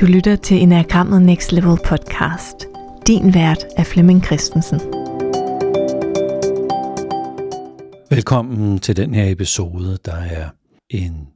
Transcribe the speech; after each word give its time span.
Du 0.00 0.06
lytter 0.06 0.36
til 0.36 0.56
Enagrammet 0.56 1.22
Next 1.22 1.52
Level 1.52 1.78
podcast. 1.84 2.56
Din 3.06 3.34
vært 3.34 3.66
er 3.76 3.84
Flemming 3.84 4.24
Christensen. 4.24 4.80
Velkommen 8.10 8.78
til 8.78 8.96
den 8.96 9.14
her 9.14 9.32
episode, 9.32 9.98
der 10.04 10.16
er 10.16 10.48
en 10.90 11.28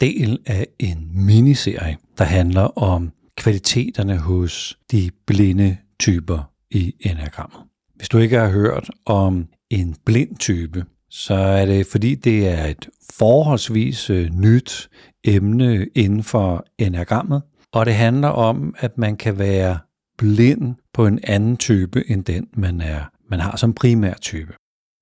del 0.00 0.38
af 0.46 0.66
en 0.78 1.08
miniserie, 1.12 1.96
der 2.18 2.24
handler 2.24 2.78
om 2.78 3.12
kvaliteterne 3.36 4.18
hos 4.18 4.78
de 4.92 5.10
blinde 5.26 5.76
typer 6.00 6.50
i 6.70 6.94
enagrammet. 7.00 7.60
Hvis 7.94 8.08
du 8.08 8.18
ikke 8.18 8.38
har 8.38 8.50
hørt 8.50 8.90
om 9.06 9.48
en 9.70 9.96
blind 10.04 10.36
type, 10.36 10.84
så 11.10 11.34
er 11.34 11.66
det 11.66 11.86
fordi 11.86 12.14
det 12.14 12.48
er 12.48 12.66
et 12.66 12.88
forholdsvis 13.18 14.10
øh, 14.10 14.30
nyt 14.30 14.88
emne 15.24 15.86
inden 15.94 16.22
for 16.22 16.66
enagrammet, 16.78 17.42
og 17.72 17.86
det 17.86 17.94
handler 17.94 18.28
om, 18.28 18.74
at 18.78 18.98
man 18.98 19.16
kan 19.16 19.38
være 19.38 19.78
blind 20.18 20.74
på 20.94 21.06
en 21.06 21.20
anden 21.22 21.56
type 21.56 22.10
end 22.10 22.24
den, 22.24 22.48
man, 22.54 22.80
er, 22.80 23.04
man 23.30 23.40
har 23.40 23.56
som 23.56 23.74
primær 23.74 24.14
type. 24.14 24.52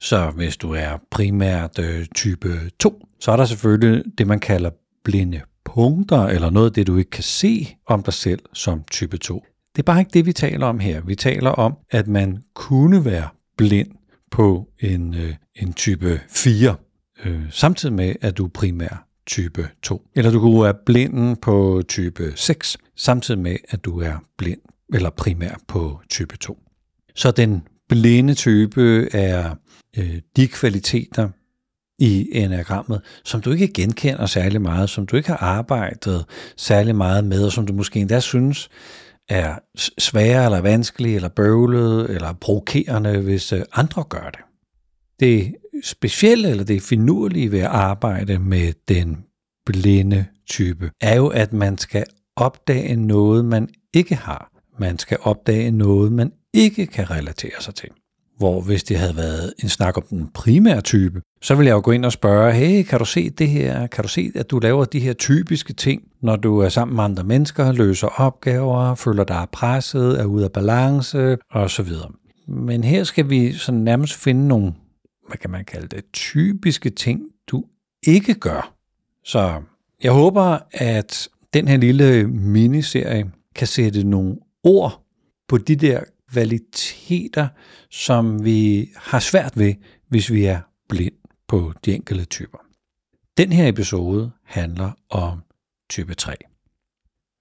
Så 0.02 0.30
hvis 0.30 0.56
du 0.56 0.72
er 0.72 0.96
primært 1.10 1.78
øh, 1.78 2.06
type 2.14 2.70
2, 2.78 3.06
så 3.20 3.32
er 3.32 3.36
der 3.36 3.44
selvfølgelig 3.44 4.04
det, 4.18 4.26
man 4.26 4.40
kalder 4.40 4.70
blinde 5.04 5.40
punkter, 5.64 6.26
eller 6.26 6.50
noget 6.50 6.66
af 6.66 6.72
det, 6.72 6.86
du 6.86 6.96
ikke 6.96 7.10
kan 7.10 7.22
se 7.22 7.68
om 7.86 8.02
dig 8.02 8.14
selv 8.14 8.40
som 8.52 8.84
type 8.90 9.18
2. 9.18 9.44
Det 9.76 9.82
er 9.82 9.84
bare 9.84 9.98
ikke 10.00 10.10
det, 10.14 10.26
vi 10.26 10.32
taler 10.32 10.66
om 10.66 10.78
her. 10.78 11.00
Vi 11.00 11.14
taler 11.14 11.50
om, 11.50 11.76
at 11.90 12.08
man 12.08 12.38
kunne 12.54 13.04
være 13.04 13.28
blind 13.56 13.90
på 14.30 14.68
en, 14.80 15.14
øh, 15.14 15.34
en 15.54 15.72
type 15.72 16.20
4, 16.28 16.74
øh, 17.24 17.42
samtidig 17.50 17.94
med, 17.94 18.14
at 18.20 18.38
du 18.38 18.44
er 18.44 18.48
primær 18.48 19.05
type 19.26 19.68
2. 19.82 20.02
Eller 20.14 20.30
du 20.30 20.40
kunne 20.40 20.62
være 20.62 20.74
blind 20.86 21.36
på 21.36 21.82
type 21.88 22.32
6, 22.36 22.78
samtidig 22.96 23.40
med, 23.40 23.56
at 23.68 23.84
du 23.84 24.00
er 24.00 24.24
blind 24.38 24.60
eller 24.94 25.10
primær 25.10 25.54
på 25.68 26.00
type 26.10 26.36
2. 26.36 26.58
Så 27.14 27.30
den 27.30 27.62
blinde 27.88 28.34
type 28.34 29.08
er 29.12 29.54
øh, 29.98 30.20
de 30.36 30.48
kvaliteter 30.48 31.28
i 31.98 32.28
enagrammet, 32.32 33.00
som 33.24 33.40
du 33.40 33.52
ikke 33.52 33.68
genkender 33.68 34.26
særlig 34.26 34.62
meget, 34.62 34.90
som 34.90 35.06
du 35.06 35.16
ikke 35.16 35.28
har 35.28 35.36
arbejdet 35.36 36.24
særlig 36.56 36.96
meget 36.96 37.24
med, 37.24 37.44
og 37.44 37.52
som 37.52 37.66
du 37.66 37.72
måske 37.72 38.00
endda 38.00 38.20
synes 38.20 38.68
er 39.28 39.54
svære 39.98 40.44
eller 40.44 40.60
vanskelige, 40.60 41.16
eller 41.16 41.28
bøvlede, 41.28 42.10
eller 42.10 42.32
provokerende, 42.32 43.20
hvis 43.20 43.52
øh, 43.52 43.62
andre 43.72 44.04
gør 44.08 44.30
det. 44.30 44.40
Det 45.20 45.54
specielle 45.84 46.48
eller 46.48 46.64
det 46.64 46.82
finurlige 46.82 47.52
ved 47.52 47.60
at 47.60 47.66
arbejde 47.66 48.38
med 48.38 48.72
den 48.88 49.24
blinde 49.66 50.26
type, 50.50 50.90
er 51.00 51.16
jo, 51.16 51.26
at 51.26 51.52
man 51.52 51.78
skal 51.78 52.04
opdage 52.36 52.96
noget, 52.96 53.44
man 53.44 53.68
ikke 53.94 54.14
har. 54.14 54.50
Man 54.78 54.98
skal 54.98 55.18
opdage 55.22 55.70
noget, 55.70 56.12
man 56.12 56.32
ikke 56.54 56.86
kan 56.86 57.10
relatere 57.10 57.60
sig 57.60 57.74
til. 57.74 57.88
Hvor 58.38 58.60
hvis 58.60 58.84
det 58.84 58.98
havde 58.98 59.16
været 59.16 59.54
en 59.62 59.68
snak 59.68 59.96
om 59.96 60.02
den 60.10 60.28
primære 60.34 60.80
type, 60.80 61.22
så 61.42 61.54
ville 61.54 61.68
jeg 61.68 61.74
jo 61.74 61.80
gå 61.84 61.90
ind 61.90 62.04
og 62.04 62.12
spørge, 62.12 62.52
hey, 62.52 62.82
kan 62.82 62.98
du 62.98 63.04
se 63.04 63.30
det 63.30 63.48
her? 63.48 63.86
Kan 63.86 64.02
du 64.02 64.08
se, 64.08 64.32
at 64.34 64.50
du 64.50 64.58
laver 64.58 64.84
de 64.84 65.00
her 65.00 65.12
typiske 65.12 65.72
ting, 65.72 66.02
når 66.22 66.36
du 66.36 66.58
er 66.58 66.68
sammen 66.68 66.96
med 66.96 67.04
andre 67.04 67.24
mennesker, 67.24 67.72
løser 67.72 68.06
opgaver, 68.06 68.94
føler 68.94 69.24
dig 69.24 69.46
presset, 69.52 70.20
er 70.20 70.24
ude 70.24 70.44
af 70.44 70.52
balance 70.52 71.36
osv. 71.50 71.88
Men 72.48 72.84
her 72.84 73.04
skal 73.04 73.30
vi 73.30 73.52
sådan 73.52 73.80
nærmest 73.80 74.14
finde 74.14 74.48
nogle, 74.48 74.72
hvad 75.26 75.36
kan 75.36 75.50
man 75.50 75.64
kalde 75.64 75.86
det, 75.86 76.04
typiske 76.12 76.90
ting, 76.90 77.22
du 77.46 77.64
ikke 78.06 78.34
gør. 78.34 78.74
Så 79.24 79.62
jeg 80.02 80.12
håber, 80.12 80.58
at 80.72 81.28
den 81.54 81.68
her 81.68 81.76
lille 81.76 82.26
miniserie 82.26 83.30
kan 83.54 83.66
sætte 83.66 84.04
nogle 84.04 84.36
ord 84.62 85.02
på 85.48 85.58
de 85.58 85.76
der 85.76 86.00
kvaliteter, 86.32 87.48
som 87.90 88.44
vi 88.44 88.90
har 88.96 89.18
svært 89.18 89.58
ved, 89.58 89.74
hvis 90.08 90.32
vi 90.32 90.44
er 90.44 90.60
blind 90.88 91.14
på 91.48 91.72
de 91.84 91.94
enkelte 91.94 92.24
typer. 92.24 92.58
Den 93.36 93.52
her 93.52 93.68
episode 93.68 94.30
handler 94.44 94.90
om 95.10 95.42
type 95.90 96.14
3. 96.14 96.34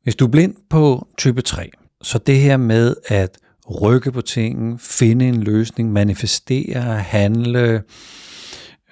Hvis 0.04 0.16
du 0.16 0.26
er 0.26 0.30
blind 0.30 0.56
på 0.70 1.08
type 1.18 1.42
3, 1.42 1.72
så 2.02 2.18
det 2.18 2.40
her 2.40 2.58
med 2.58 2.96
at 3.08 3.38
rykke 3.70 4.12
på 4.12 4.22
tingen, 4.22 4.80
finde 4.80 5.28
en 5.28 5.44
løsning, 5.44 5.92
manifestere, 5.92 6.82
handle, 7.00 7.84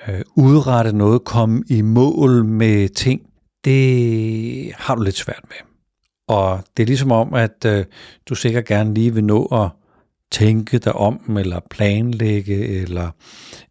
øh, 0.08 0.22
udrette 0.36 0.94
noget, 0.94 1.24
komme 1.24 1.64
i 1.68 1.82
mål 1.82 2.46
med 2.46 2.90
ting, 2.90 3.22
det 3.66 4.74
har 4.76 4.96
du 4.96 5.02
lidt 5.02 5.18
svært 5.18 5.44
med. 5.44 5.58
Og 6.28 6.64
det 6.78 6.84
er 6.84 6.88
ligesom 6.88 7.12
om, 7.12 7.34
at 7.34 7.66
øh, 7.66 7.86
du 8.30 8.36
sikkert 8.36 8.66
gerne 8.66 8.94
lige 8.94 9.14
vil 9.14 9.24
nå 9.24 9.46
at 9.46 9.70
tænke 10.32 10.78
dig 10.78 10.94
om, 10.94 11.38
eller 11.38 11.60
planlægge, 11.70 12.68
eller, 12.68 13.10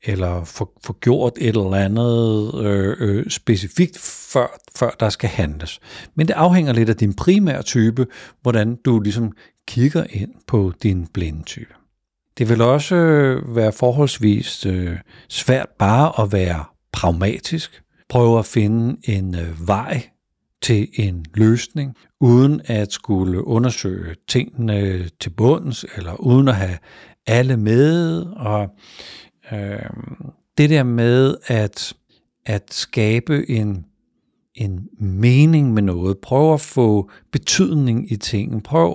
eller 0.03 0.45
få, 0.45 0.73
få 0.85 0.93
gjort 0.93 1.33
et 1.37 1.49
eller 1.49 1.75
andet 1.75 2.55
øh, 2.65 2.97
øh, 3.01 3.31
specifikt, 3.31 3.99
før, 4.33 4.47
før 4.77 4.91
der 5.01 5.09
skal 5.09 5.29
handles. 5.29 5.81
Men 6.15 6.29
det 6.29 6.35
afhænger 6.35 6.73
lidt 6.73 6.89
af 6.89 6.97
din 6.97 7.15
primære 7.15 7.63
type, 7.63 8.07
hvordan 8.43 8.77
du 8.85 9.01
ligesom 9.01 9.33
kigger 9.69 10.05
ind 10.11 10.35
på 10.47 10.73
din 10.83 11.07
blindetype. 11.07 11.75
Det 12.39 12.49
vil 12.49 12.61
også 12.61 12.95
være 13.47 13.73
forholdsvis 13.73 14.67
øh, 14.67 14.97
svært 15.29 15.69
bare 15.79 16.25
at 16.25 16.33
være 16.33 16.65
pragmatisk, 16.93 17.83
prøve 18.09 18.39
at 18.39 18.47
finde 18.47 18.97
en 19.05 19.35
øh, 19.35 19.69
vej 19.69 20.03
til 20.63 20.89
en 20.95 21.27
løsning, 21.35 21.97
uden 22.21 22.61
at 22.65 22.93
skulle 22.93 23.47
undersøge 23.47 24.15
tingene 24.29 25.09
til 25.21 25.31
bunds, 25.31 25.85
eller 25.97 26.15
uden 26.15 26.49
at 26.49 26.57
have 26.57 26.79
alle 27.27 27.57
med. 27.57 28.23
Og 28.23 28.69
øh, 29.53 29.91
det 30.59 30.71
der 30.71 30.83
med 30.83 31.37
at, 31.47 31.95
at 32.47 32.75
skabe 32.75 33.51
en 33.51 33.87
en 34.55 34.89
mening 34.99 35.73
med 35.75 35.83
noget. 35.83 36.19
Prøv 36.19 36.55
at 36.55 36.61
få 36.61 37.11
betydning 37.33 38.13
i 38.13 38.17
tingene. 38.17 38.61
Prøv 38.61 38.89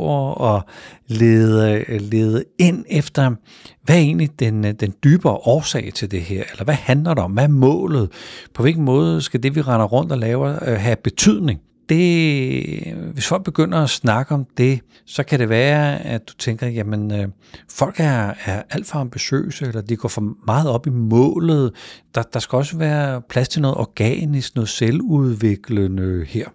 at 0.56 0.64
lede, 1.08 2.00
lede 2.00 2.44
ind 2.60 2.86
efter, 2.90 3.36
hvad 3.84 3.96
er 3.96 4.00
egentlig 4.00 4.40
den, 4.40 4.64
den 4.64 4.94
dybere 5.04 5.34
årsag 5.34 5.92
til 5.94 6.12
det 6.12 6.22
her? 6.22 6.44
Eller 6.52 6.64
hvad 6.64 6.76
handler 6.76 7.14
det 7.14 7.24
om? 7.24 7.32
Hvad 7.32 7.44
er 7.44 7.48
målet? 7.48 8.12
På 8.54 8.62
hvilken 8.62 8.84
måde 8.84 9.22
skal 9.22 9.44
det, 9.44 9.56
vi 9.56 9.62
render 9.62 9.86
rundt 9.86 10.12
og 10.12 10.18
laver, 10.18 10.70
øh, 10.70 10.80
have 10.80 10.96
betydning? 10.96 11.60
Det, 11.90 12.94
hvis 13.14 13.28
folk 13.28 13.44
begynder 13.44 13.84
at 13.84 13.90
snakke 13.90 14.34
om 14.34 14.46
det, 14.58 14.82
så 15.06 15.24
kan 15.24 15.40
det 15.40 15.50
være, 15.50 16.00
at 16.00 16.30
du 16.30 16.34
tænker, 16.34 16.68
jamen 16.68 17.12
øh, 17.12 17.28
folk 17.70 18.00
er, 18.00 18.34
er 18.46 18.64
alt 18.70 18.88
for 18.88 19.00
ambitiøse, 19.00 19.66
eller 19.66 19.82
de 19.82 19.96
går 19.96 20.10
for 20.10 20.34
meget 20.46 20.70
op 20.70 20.88
i 20.88 20.90
målet. 20.90 21.74
Der, 22.16 22.22
der 22.22 22.40
skal 22.40 22.56
også 22.56 22.78
være 22.78 23.22
plads 23.22 23.50
til 23.50 23.62
noget 23.62 23.78
organisk, 23.78 24.56
noget 24.56 24.70
selvudviklende 24.70 26.26
her. 26.26 26.48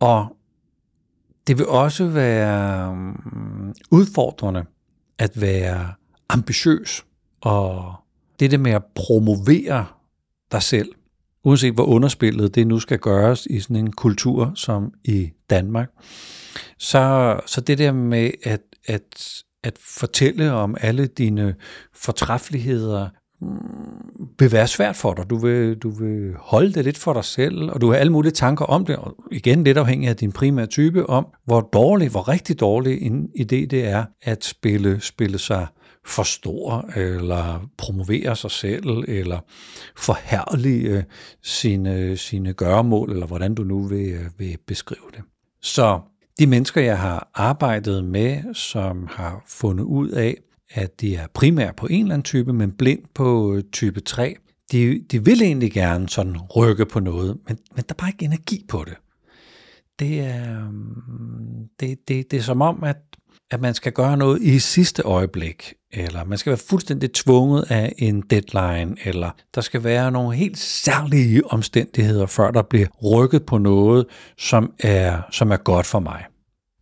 Og 0.00 0.36
det 1.46 1.58
vil 1.58 1.66
også 1.66 2.06
være 2.06 2.92
øh, 2.92 3.74
udfordrende 3.90 4.64
at 5.18 5.40
være 5.40 5.92
ambitiøs, 6.28 7.04
og 7.40 7.94
det 8.40 8.50
der 8.50 8.58
med 8.58 8.72
at 8.72 8.82
promovere 8.94 9.86
dig 10.52 10.62
selv, 10.62 10.88
uanset 11.44 11.74
hvor 11.74 11.84
underspillet 11.84 12.54
det 12.54 12.66
nu 12.66 12.78
skal 12.78 12.98
gøres 12.98 13.46
i 13.46 13.60
sådan 13.60 13.76
en 13.76 13.92
kultur 13.92 14.52
som 14.54 14.92
i 15.04 15.30
Danmark. 15.50 15.90
Så, 16.78 17.36
så 17.46 17.60
det 17.60 17.78
der 17.78 17.92
med 17.92 18.30
at, 18.42 18.60
at, 18.86 19.42
at 19.62 19.78
fortælle 19.98 20.52
om 20.52 20.76
alle 20.80 21.06
dine 21.06 21.54
fortræffeligheder, 21.94 23.08
mm, 23.40 23.48
vil 24.38 24.52
være 24.52 24.66
svært 24.66 24.96
for 24.96 25.14
dig. 25.14 25.30
Du 25.30 25.36
vil, 25.36 25.76
du 25.76 25.90
vil 25.90 26.32
holde 26.38 26.72
det 26.72 26.84
lidt 26.84 26.98
for 26.98 27.12
dig 27.12 27.24
selv, 27.24 27.70
og 27.70 27.80
du 27.80 27.90
har 27.90 27.96
alle 27.96 28.12
mulige 28.12 28.32
tanker 28.32 28.64
om 28.64 28.86
det. 28.86 28.96
Og 28.96 29.16
igen 29.32 29.64
lidt 29.64 29.78
afhængig 29.78 30.08
af 30.08 30.16
din 30.16 30.32
primære 30.32 30.66
type, 30.66 31.10
om 31.10 31.26
hvor 31.44 31.60
dårlig, 31.60 32.08
hvor 32.08 32.28
rigtig 32.28 32.60
dårlig 32.60 33.02
en 33.02 33.28
idé 33.40 33.66
det 33.66 33.84
er 33.84 34.04
at 34.22 34.44
spille, 34.44 35.00
spille 35.00 35.38
sig 35.38 35.66
forstår 36.04 36.90
eller 36.96 37.70
promovere 37.78 38.36
sig 38.36 38.50
selv, 38.50 39.04
eller 39.08 39.38
forhærlige 39.96 41.04
sine, 41.42 42.16
sine 42.16 42.52
gøremål, 42.52 43.10
eller 43.12 43.26
hvordan 43.26 43.54
du 43.54 43.64
nu 43.64 43.82
vil, 43.82 44.18
vil 44.38 44.58
beskrive 44.66 45.10
det. 45.10 45.22
Så 45.62 46.00
de 46.38 46.46
mennesker, 46.46 46.80
jeg 46.80 46.98
har 46.98 47.30
arbejdet 47.34 48.04
med, 48.04 48.54
som 48.54 49.08
har 49.10 49.44
fundet 49.48 49.84
ud 49.84 50.08
af, 50.08 50.36
at 50.70 51.00
de 51.00 51.16
er 51.16 51.26
primært 51.34 51.76
på 51.76 51.86
en 51.86 52.02
eller 52.02 52.14
anden 52.14 52.24
type, 52.24 52.52
men 52.52 52.72
blind 52.72 53.02
på 53.14 53.54
øh, 53.54 53.62
type 53.72 54.00
3, 54.00 54.36
de, 54.72 55.04
de 55.10 55.24
vil 55.24 55.42
egentlig 55.42 55.72
gerne 55.72 56.08
sådan 56.08 56.36
rykke 56.56 56.86
på 56.86 57.00
noget, 57.00 57.38
men, 57.48 57.58
men 57.74 57.84
der 57.88 57.94
er 57.94 57.94
bare 57.98 58.10
ikke 58.10 58.24
energi 58.24 58.64
på 58.68 58.84
det. 58.84 58.94
Det 59.98 60.20
er, 60.20 60.70
mm, 60.70 61.68
det, 61.80 61.98
det, 62.08 62.30
det 62.30 62.36
er 62.36 62.42
som 62.42 62.62
om, 62.62 62.84
at 62.84 62.96
at 63.52 63.60
man 63.60 63.74
skal 63.74 63.92
gøre 63.92 64.16
noget 64.16 64.42
i 64.42 64.58
sidste 64.58 65.02
øjeblik, 65.02 65.74
eller 65.92 66.24
man 66.24 66.38
skal 66.38 66.50
være 66.50 66.60
fuldstændig 66.68 67.12
tvunget 67.12 67.64
af 67.68 67.94
en 67.98 68.20
deadline, 68.20 68.96
eller 69.04 69.30
der 69.54 69.60
skal 69.60 69.84
være 69.84 70.10
nogle 70.10 70.36
helt 70.36 70.58
særlige 70.58 71.46
omstændigheder, 71.46 72.26
før 72.26 72.50
der 72.50 72.62
bliver 72.62 72.86
rykket 73.04 73.46
på 73.46 73.58
noget, 73.58 74.06
som 74.38 74.72
er, 74.78 75.22
som 75.30 75.50
er 75.50 75.56
godt 75.56 75.86
for 75.86 76.00
mig. 76.00 76.24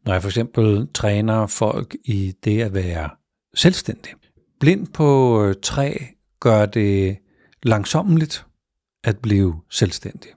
når 0.04 0.12
jeg 0.12 0.22
for 0.22 0.28
eksempel 0.28 0.88
træner 0.94 1.46
folk 1.46 1.96
i 2.04 2.34
det 2.44 2.60
at 2.62 2.74
være 2.74 3.10
selvstændig. 3.54 4.12
Blind 4.60 4.86
på 4.86 5.42
øh, 5.44 5.54
træ 5.62 5.96
gør 6.40 6.66
det 6.66 7.16
langsommeligt 7.62 8.46
at 9.04 9.18
blive 9.18 9.54
selvstændig. 9.70 10.30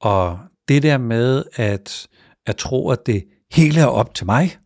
Og 0.00 0.38
det 0.68 0.82
der 0.82 0.98
med 0.98 1.44
at, 1.54 2.06
at 2.46 2.56
tro, 2.56 2.90
at 2.90 3.06
det 3.06 3.24
hele 3.52 3.80
er 3.80 3.86
op 3.86 4.14
til 4.14 4.26
mig, 4.26 4.56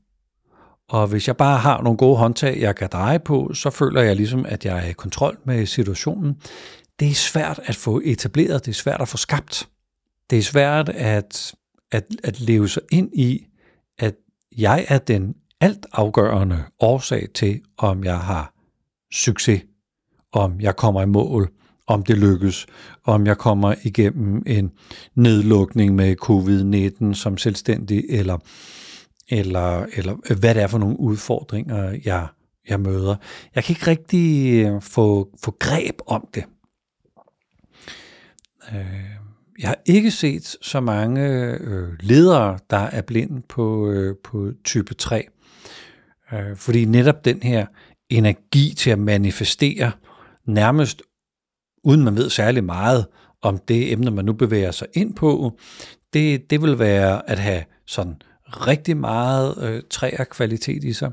og 0.88 1.06
hvis 1.06 1.27
jeg 1.27 1.37
bare 1.37 1.59
har 1.59 1.83
nogle 1.83 1.97
gode 1.97 2.17
håndtag, 2.17 2.61
jeg 2.61 2.77
kan 2.77 2.88
dreje 2.93 3.19
på, 3.19 3.50
så 3.55 3.71
føler 3.71 4.03
jeg 4.03 4.17
ligesom, 4.17 4.47
at 4.49 4.65
jeg 4.65 4.79
er 4.79 4.88
i 4.88 4.93
kontrol 4.93 5.38
med 5.44 5.67
situationen. 5.67 6.37
Det 7.00 7.09
er 7.11 7.15
svært 7.15 7.61
at 7.65 7.77
få 7.77 8.00
etableret, 8.05 8.67
det 8.67 8.71
er 8.71 8.75
svært 8.75 9.00
at 9.00 9.09
få 9.09 9.17
skabt. 9.17 9.69
Det 10.31 10.38
er 10.38 10.43
svært 10.43 10.88
at, 10.88 11.55
at, 11.93 12.05
at 12.25 12.41
leve 12.41 12.69
sig 12.69 12.83
ind 12.93 13.11
i, 13.15 13.47
at 13.99 14.15
jeg 14.59 14.87
er 14.88 14.99
den 14.99 15.35
alt 15.61 15.87
afgørende 15.93 16.65
årsag 16.81 17.29
til, 17.35 17.61
om 17.79 18.05
jeg 18.05 18.19
har 18.19 18.53
succes, 19.12 19.62
om 20.32 20.61
jeg 20.61 20.77
kommer 20.77 21.03
i 21.03 21.06
mål, 21.06 21.50
om 21.87 22.03
det 22.03 22.19
lykkes, 22.19 22.67
om 23.05 23.27
jeg 23.27 23.39
kommer 23.39 23.75
igennem 23.82 24.43
en 24.47 24.73
nedlukning 25.15 25.94
med 25.94 26.17
covid-19 26.23 27.15
som 27.15 27.39
selvstændig, 27.39 28.05
eller, 28.09 28.39
eller, 29.28 29.87
eller 29.96 30.17
øh, 30.31 30.38
hvad 30.38 30.55
det 30.55 30.62
er 30.62 30.67
for 30.67 30.78
nogle 30.78 31.00
udfordringer, 31.00 32.00
jeg, 32.05 32.26
jeg 32.69 32.81
møder. 32.81 33.17
Jeg 33.55 33.64
kan 33.64 33.73
ikke 33.73 33.87
rigtig 33.87 34.52
øh, 34.67 34.82
få, 34.82 35.28
få 35.44 35.50
greb 35.50 35.94
om 36.06 36.28
det. 36.34 36.44
Øh, 38.73 39.05
jeg 39.58 39.69
har 39.69 39.78
ikke 39.87 40.11
set 40.11 40.56
så 40.62 40.81
mange 40.81 41.23
ledere, 42.00 42.58
der 42.70 42.76
er 42.76 43.02
blind 43.02 43.43
på, 43.43 43.94
på 44.25 44.52
type 44.64 44.94
3. 44.94 45.29
fordi 46.56 46.84
netop 46.84 47.25
den 47.25 47.43
her 47.43 47.67
energi 48.08 48.75
til 48.76 48.90
at 48.90 48.99
manifestere 48.99 49.93
nærmest 50.46 51.02
uden 51.87 52.05
man 52.05 52.17
ved 52.17 52.31
særlig 52.31 52.64
meget 52.64 53.06
om 53.43 53.58
det 53.58 53.93
emne, 53.93 54.11
man 54.11 54.25
nu 54.25 54.32
bevæger 54.32 54.70
sig 54.70 54.87
ind 54.94 55.14
på, 55.14 55.58
det, 56.12 56.50
det 56.50 56.62
vil 56.62 56.79
være 56.79 57.31
at 57.31 57.38
have 57.38 57.64
sådan 57.87 58.17
rigtig 58.48 58.96
meget 58.96 59.54
øh, 59.62 59.82
træer 59.90 60.25
kvalitet 60.25 60.84
i 60.84 60.93
sig. 60.93 61.12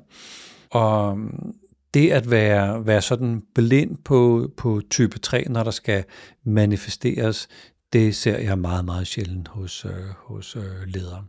Og 0.69 1.17
mm, 1.17 1.55
det 1.93 2.11
at 2.11 2.31
være, 2.31 2.85
være 2.85 3.01
sådan 3.01 3.43
blind 3.55 3.97
på, 3.97 4.51
på 4.57 4.81
type 4.89 5.19
3, 5.19 5.45
når 5.49 5.63
der 5.63 5.71
skal 5.71 6.03
manifesteres, 6.43 7.47
det 7.93 8.15
ser 8.15 8.37
jeg 8.37 8.59
meget, 8.59 8.85
meget 8.85 9.07
sjældent 9.07 9.47
hos, 9.47 9.85
øh, 9.85 9.91
hos 10.17 10.55
øh, 10.55 10.87
ledere. 10.87 11.25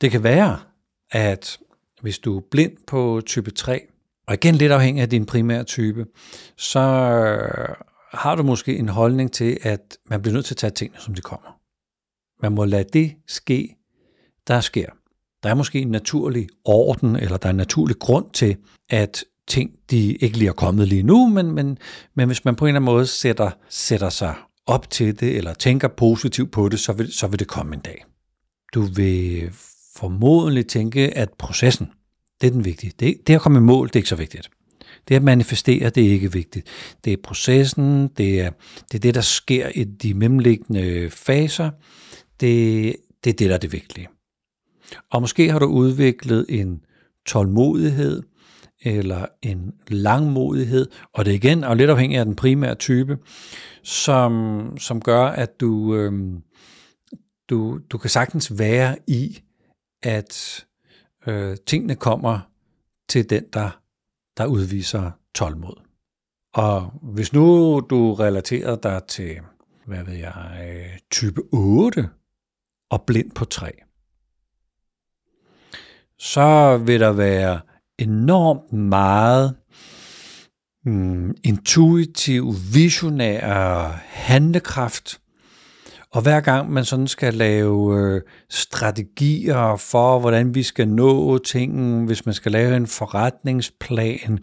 Det 0.00 0.10
kan 0.10 0.22
være, 0.22 0.58
at 1.10 1.58
hvis 2.00 2.18
du 2.18 2.36
er 2.36 2.42
blind 2.50 2.72
på 2.86 3.22
type 3.26 3.50
3, 3.50 3.86
og 4.26 4.34
igen 4.34 4.54
lidt 4.54 4.72
afhængig 4.72 5.02
af 5.02 5.08
din 5.08 5.26
primære 5.26 5.64
type, 5.64 6.06
så 6.56 6.80
øh, 6.80 7.74
har 8.12 8.34
du 8.34 8.42
måske 8.42 8.76
en 8.76 8.88
holdning 8.88 9.32
til, 9.32 9.58
at 9.62 9.98
man 10.06 10.22
bliver 10.22 10.34
nødt 10.34 10.46
til 10.46 10.54
at 10.54 10.58
tage 10.58 10.70
tingene, 10.70 11.00
som 11.00 11.14
de 11.14 11.20
kommer. 11.20 11.60
Man 12.42 12.52
må 12.52 12.64
lade 12.64 12.84
det 12.92 13.16
ske, 13.26 13.76
der 14.46 14.60
sker. 14.60 14.99
Der 15.42 15.50
er 15.50 15.54
måske 15.54 15.80
en 15.80 15.88
naturlig 15.88 16.48
orden, 16.64 17.16
eller 17.16 17.36
der 17.36 17.46
er 17.46 17.50
en 17.50 17.56
naturlig 17.56 17.98
grund 17.98 18.30
til, 18.32 18.56
at 18.88 19.24
ting 19.48 19.70
de 19.90 20.14
ikke 20.14 20.38
lige 20.38 20.48
er 20.48 20.52
kommet 20.52 20.88
lige 20.88 21.02
nu, 21.02 21.28
men, 21.28 21.52
men, 21.52 21.78
men 22.14 22.26
hvis 22.26 22.44
man 22.44 22.56
på 22.56 22.64
en 22.64 22.68
eller 22.68 22.80
anden 22.80 22.94
måde 22.94 23.06
sætter, 23.06 23.50
sætter 23.68 24.10
sig 24.10 24.34
op 24.66 24.90
til 24.90 25.20
det, 25.20 25.36
eller 25.36 25.54
tænker 25.54 25.88
positivt 25.88 26.52
på 26.52 26.68
det, 26.68 26.80
så 26.80 26.92
vil, 26.92 27.12
så 27.12 27.26
vil 27.26 27.38
det 27.38 27.48
komme 27.48 27.74
en 27.74 27.80
dag. 27.80 28.04
Du 28.74 28.82
vil 28.82 29.50
formodentlig 29.96 30.66
tænke, 30.66 31.16
at 31.16 31.30
processen, 31.38 31.90
det 32.40 32.46
er 32.46 32.50
den 32.50 32.64
vigtige. 32.64 32.92
Det, 33.00 33.26
det 33.26 33.34
at 33.34 33.40
komme 33.40 33.58
i 33.58 33.62
mål, 33.62 33.86
det 33.86 33.96
er 33.96 33.98
ikke 33.98 34.08
så 34.08 34.16
vigtigt. 34.16 34.50
Det 35.08 35.16
at 35.16 35.22
manifestere, 35.22 35.90
det 35.90 36.06
er 36.06 36.10
ikke 36.10 36.32
vigtigt. 36.32 36.66
Det 37.04 37.12
er 37.12 37.16
processen, 37.22 38.08
det 38.08 38.40
er 38.40 38.50
det, 38.92 38.98
er 38.98 38.98
det 38.98 39.14
der 39.14 39.20
sker 39.20 39.68
i 39.74 39.84
de 39.84 40.14
mellemliggende 40.14 41.10
faser. 41.10 41.70
Det, 42.40 42.96
det 43.24 43.30
er 43.30 43.34
det, 43.34 43.48
der 43.48 43.54
er 43.54 43.58
det 43.58 43.72
vigtige. 43.72 44.08
Og 45.10 45.20
måske 45.20 45.50
har 45.50 45.58
du 45.58 45.66
udviklet 45.66 46.46
en 46.48 46.84
tålmodighed, 47.26 48.22
eller 48.82 49.26
en 49.42 49.72
langmodighed, 49.88 50.90
og 51.12 51.24
det 51.24 51.30
er 51.30 51.34
igen 51.34 51.64
og 51.64 51.76
lidt 51.76 51.90
afhængig 51.90 52.18
af 52.18 52.24
den 52.24 52.36
primære 52.36 52.74
type, 52.74 53.18
som, 53.82 54.74
som 54.78 55.00
gør, 55.00 55.24
at 55.24 55.60
du, 55.60 55.94
øhm, 55.94 56.42
du, 57.50 57.78
du 57.90 57.98
kan 57.98 58.10
sagtens 58.10 58.58
være 58.58 58.96
i, 59.06 59.40
at 60.02 60.64
øh, 61.26 61.56
tingene 61.66 61.94
kommer 61.94 62.38
til 63.08 63.30
den, 63.30 63.44
der 63.52 63.80
der 64.40 64.46
udviser 64.46 65.10
tålmod. 65.34 65.80
Og 66.54 66.92
hvis 67.02 67.32
nu 67.32 67.80
du 67.90 68.14
relaterer 68.14 68.76
dig 68.76 69.02
til, 69.08 69.40
hvad 69.86 70.04
ved 70.04 70.14
jeg, 70.14 70.68
øh, 70.68 70.98
type 71.10 71.42
8 71.52 72.08
og 72.90 73.02
blind 73.02 73.30
på 73.30 73.44
3, 73.44 73.72
så 76.20 76.76
vil 76.76 77.00
der 77.00 77.12
være 77.12 77.60
enormt 77.98 78.72
meget 78.72 79.56
mm, 80.84 81.34
intuitiv, 81.44 82.54
visionær 82.72 84.00
handlekraft 84.08 85.20
og 86.12 86.22
hver 86.22 86.40
gang 86.40 86.70
man 86.70 86.84
sådan 86.84 87.06
skal 87.06 87.34
lave 87.34 87.98
øh, 88.00 88.20
strategier 88.48 89.76
for, 89.76 90.18
hvordan 90.18 90.54
vi 90.54 90.62
skal 90.62 90.88
nå 90.88 91.38
tingene, 91.38 92.06
hvis 92.06 92.26
man 92.26 92.34
skal 92.34 92.52
lave 92.52 92.76
en 92.76 92.86
forretningsplan, 92.86 94.38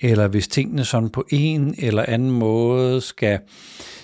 eller 0.00 0.28
hvis 0.28 0.48
tingene 0.48 0.84
sådan 0.84 1.10
på 1.10 1.24
en 1.30 1.74
eller 1.78 2.04
anden 2.08 2.30
måde 2.30 3.00
skal, 3.00 3.38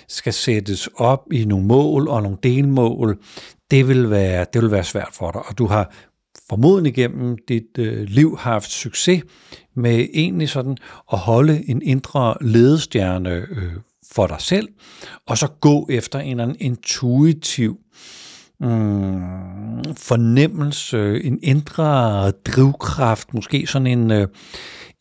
skal 0.07 0.33
sættes 0.33 0.89
op 0.95 1.23
i 1.31 1.45
nogle 1.45 1.65
mål 1.65 2.07
og 2.07 2.23
nogle 2.23 2.37
delmål, 2.43 3.17
det 3.71 3.87
vil 3.87 4.09
være, 4.09 4.45
det 4.53 4.61
vil 4.61 4.71
være 4.71 4.83
svært 4.83 5.09
for 5.11 5.31
dig. 5.31 5.41
Og 5.45 5.57
du 5.57 5.65
har 5.65 5.93
formodentlig 6.49 6.93
gennem 6.93 7.37
dit 7.47 7.77
øh, 7.77 8.03
liv 8.03 8.37
haft 8.37 8.71
succes 8.71 9.23
med 9.75 10.07
egentlig 10.13 10.49
sådan 10.49 10.77
at 11.13 11.17
holde 11.17 11.69
en 11.69 11.81
indre 11.81 12.35
ledestjerne 12.41 13.29
øh, 13.29 13.73
for 14.13 14.27
dig 14.27 14.41
selv, 14.41 14.67
og 15.27 15.37
så 15.37 15.47
gå 15.47 15.87
efter 15.89 16.19
en 16.19 16.31
eller 16.31 16.43
anden 16.43 16.57
intuitiv 16.59 17.77
mm, 18.59 19.95
fornemmelse, 19.97 21.23
en 21.23 21.39
indre 21.43 22.31
drivkraft, 22.31 23.33
måske 23.33 23.67
sådan 23.67 23.87
en, 23.87 24.11
øh, 24.11 24.27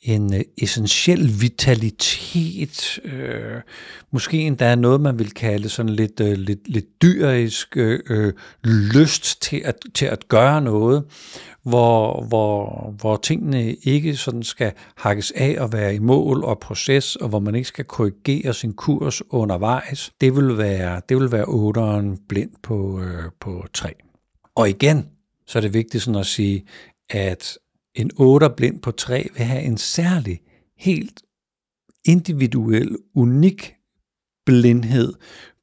en 0.04 0.34
øh, 0.34 0.40
essentiel 0.58 1.40
vitalitet, 1.40 2.98
øh, 3.04 3.60
måske 4.10 4.38
endda 4.38 4.74
noget, 4.74 5.00
man 5.00 5.18
vil 5.18 5.30
kalde 5.30 5.68
sådan 5.68 5.92
lidt, 5.92 6.20
øh, 6.20 6.32
lidt, 6.32 6.68
lidt 6.68 7.02
dyrisk 7.02 7.76
øh, 7.76 8.00
øh, 8.10 8.32
lyst 8.64 9.42
til 9.42 9.62
at, 9.64 9.76
til 9.94 10.06
at 10.06 10.28
gøre 10.28 10.60
noget, 10.60 11.04
hvor, 11.62 12.24
hvor, 12.24 12.94
hvor 13.00 13.16
tingene 13.16 13.74
ikke 13.74 14.16
sådan 14.16 14.42
skal 14.42 14.72
hakkes 14.96 15.32
af 15.36 15.56
og 15.58 15.72
være 15.72 15.94
i 15.94 15.98
mål 15.98 16.44
og 16.44 16.58
proces, 16.58 17.16
og 17.16 17.28
hvor 17.28 17.38
man 17.38 17.54
ikke 17.54 17.68
skal 17.68 17.84
korrigere 17.84 18.54
sin 18.54 18.72
kurs 18.72 19.22
undervejs. 19.30 20.12
Det 20.20 20.36
vil 20.36 20.58
være, 20.58 21.00
det 21.08 21.16
vil 21.16 21.32
være 21.32 21.44
otteren 21.44 22.18
blind 22.28 22.50
på, 22.62 23.00
øh, 23.00 23.24
på 23.40 23.66
tre. 23.74 23.94
Og 24.54 24.68
igen, 24.68 25.06
så 25.46 25.58
er 25.58 25.60
det 25.60 25.74
vigtigt 25.74 26.02
sådan 26.02 26.20
at 26.20 26.26
sige, 26.26 26.64
at 27.10 27.58
en 27.94 28.10
8 28.16 28.50
blind 28.56 28.80
på 28.80 28.90
3 28.90 29.28
vil 29.36 29.46
have 29.46 29.62
en 29.62 29.76
særlig, 29.76 30.40
helt 30.78 31.22
individuel, 32.04 32.96
unik 33.14 33.74
blindhed 34.46 35.12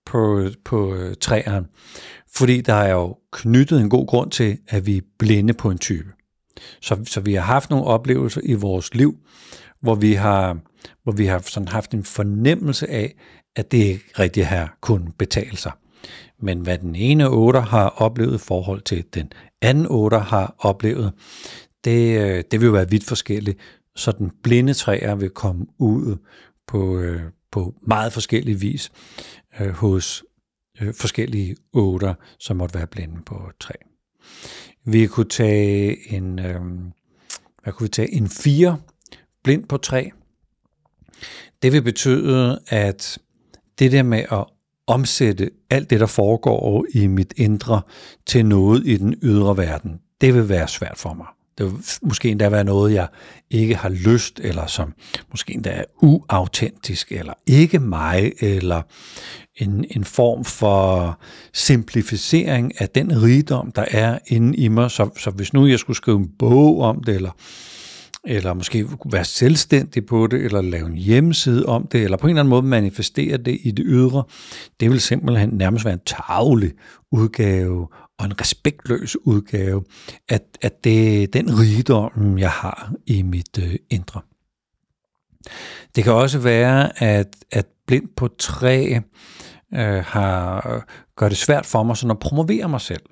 på, 0.05 0.50
på 0.65 0.95
øh, 0.95 1.15
træerne. 1.15 1.67
Fordi 2.35 2.61
der 2.61 2.73
er 2.73 2.91
jo 2.91 3.17
knyttet 3.31 3.81
en 3.81 3.89
god 3.89 4.07
grund 4.07 4.31
til, 4.31 4.57
at 4.67 4.85
vi 4.85 4.97
er 4.97 5.01
blinde 5.19 5.53
på 5.53 5.71
en 5.71 5.77
type. 5.77 6.09
Så, 6.81 7.03
så 7.05 7.21
vi 7.21 7.33
har 7.33 7.41
haft 7.41 7.69
nogle 7.69 7.85
oplevelser 7.85 8.41
i 8.43 8.53
vores 8.53 8.93
liv, 8.93 9.15
hvor 9.81 9.95
vi 9.95 10.13
har, 10.13 10.57
hvor 11.03 11.11
vi 11.11 11.25
har 11.25 11.39
sådan 11.39 11.67
haft 11.67 11.93
en 11.93 12.03
fornemmelse 12.03 12.89
af, 12.89 13.15
at 13.55 13.71
det 13.71 13.77
ikke 13.77 14.05
rigtig 14.19 14.47
har 14.47 14.77
kun 14.81 15.13
betale 15.17 15.57
sig. 15.57 15.71
Men 16.39 16.59
hvad 16.59 16.77
den 16.77 16.95
ene 16.95 17.29
otter 17.29 17.61
har 17.61 17.89
oplevet 17.89 18.35
i 18.35 18.45
forhold 18.45 18.81
til 18.81 19.03
den 19.13 19.33
anden 19.61 19.88
otter 19.89 20.19
har 20.19 20.55
oplevet, 20.59 21.13
det, 21.83 22.19
øh, 22.19 22.43
det 22.51 22.61
vil 22.61 22.73
være 22.73 22.89
vidt 22.89 23.03
forskelligt. 23.03 23.59
Så 23.95 24.11
den 24.11 24.31
blinde 24.43 24.73
træer 24.73 25.15
vil 25.15 25.29
komme 25.29 25.65
ud 25.77 26.17
på, 26.67 27.00
øh, 27.00 27.21
på 27.51 27.75
meget 27.88 28.13
forskellig 28.13 28.61
vis 28.61 28.91
øh, 29.59 29.69
hos 29.69 30.23
øh, 30.81 30.93
forskellige 30.93 31.55
otter, 31.73 32.13
som 32.39 32.57
måtte 32.57 32.75
være 32.75 32.88
blinde 32.88 33.21
på 33.25 33.51
træ. 33.59 33.73
Vi 34.85 35.07
kunne 35.07 35.29
tage 35.29 36.13
en, 36.13 36.39
øh, 36.39 36.61
hvad 37.63 37.73
kunne 37.73 37.85
vi 37.85 37.91
tage, 37.91 38.13
en 38.13 38.29
fire 38.29 38.79
blind 39.43 39.67
på 39.67 39.77
træ. 39.77 40.09
Det 41.61 41.73
vil 41.73 41.81
betyde, 41.81 42.59
at 42.67 43.19
det 43.79 43.91
der 43.91 44.03
med 44.03 44.25
at 44.31 44.45
omsætte 44.88 45.50
alt 45.69 45.89
det, 45.89 46.00
der 46.00 46.05
foregår 46.05 46.85
i 46.93 47.07
mit 47.07 47.33
indre, 47.38 47.81
til 48.25 48.45
noget 48.45 48.88
i 48.88 48.97
den 48.97 49.15
ydre 49.23 49.57
verden, 49.57 50.00
det 50.21 50.33
vil 50.33 50.50
være 50.50 50.67
svært 50.67 50.97
for 50.97 51.13
mig 51.13 51.27
det 51.58 51.65
vil 51.65 51.74
måske 52.01 52.29
endda 52.29 52.50
være 52.50 52.63
noget, 52.63 52.93
jeg 52.93 53.08
ikke 53.50 53.75
har 53.75 53.89
lyst, 53.89 54.39
eller 54.43 54.65
som 54.65 54.93
måske 55.29 55.53
endda 55.53 55.70
er 55.70 55.84
uautentisk, 56.01 57.12
eller 57.12 57.34
ikke 57.48 57.79
mig, 57.79 58.31
eller 58.39 58.81
en, 59.55 59.86
en 59.91 60.03
form 60.03 60.46
for 60.46 61.20
simplificering 61.53 62.81
af 62.81 62.89
den 62.89 63.24
rigdom, 63.24 63.72
der 63.72 63.86
er 63.91 64.20
inde 64.27 64.58
i 64.58 64.67
mig. 64.67 64.91
Så, 64.91 65.10
så 65.17 65.31
hvis 65.31 65.53
nu 65.53 65.67
jeg 65.67 65.79
skulle 65.79 65.98
skrive 65.98 66.17
en 66.17 66.29
bog 66.39 66.81
om 66.81 67.03
det, 67.03 67.15
eller 67.15 67.31
eller 68.24 68.53
måske 68.53 68.86
være 69.12 69.25
selvstændig 69.25 70.05
på 70.05 70.27
det, 70.27 70.46
eller 70.46 70.62
lave 70.62 70.88
en 70.88 70.96
hjemmeside 70.96 71.65
om 71.65 71.88
det, 71.91 72.03
eller 72.03 72.17
på 72.17 72.27
en 72.27 72.29
eller 72.29 72.39
anden 72.39 72.50
måde 72.50 72.63
manifestere 72.63 73.38
det 73.38 73.60
i 73.63 73.72
det 73.72 73.86
ydre, 73.88 74.24
det 74.79 74.89
vil 74.89 75.01
simpelthen 75.01 75.50
nærmest 75.50 75.86
være 75.86 75.93
en 75.93 76.00
tavlig 76.05 76.72
udgave 77.12 77.88
og 78.22 78.25
en 78.25 78.42
respektløs 78.42 79.16
udgave 79.16 79.84
at, 80.30 80.44
at 80.62 80.84
det 80.84 81.24
er 81.24 81.28
den 81.28 81.60
rigdom, 81.60 82.38
jeg 82.38 82.51
har 82.51 82.94
i 83.06 83.22
mit 83.22 83.58
øh, 83.60 83.75
indre. 83.90 84.22
Det 85.96 86.04
kan 86.04 86.13
også 86.13 86.40
være, 86.40 87.04
at, 87.04 87.36
at 87.51 87.68
blind 87.88 88.08
på 88.16 88.28
træ 88.28 89.00
øh, 89.74 90.04
har, 90.06 90.86
gør 91.16 91.30
det 91.30 91.38
svært 91.38 91.66
for 91.66 91.84
mig 91.84 91.98
sådan 91.98 92.12
at 92.12 92.20
promovere 92.20 92.70
mig 92.70 92.82
selv 92.82 93.04